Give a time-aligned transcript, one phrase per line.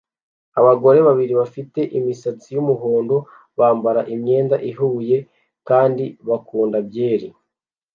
[0.59, 3.15] Abagore babiri bafite imisatsi yumuhondo
[3.59, 5.17] bambara imyenda ihuye
[5.67, 7.27] kandi bakunda byeri